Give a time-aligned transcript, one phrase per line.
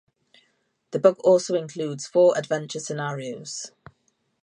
[0.89, 3.71] The book also includes four adventure scenarios.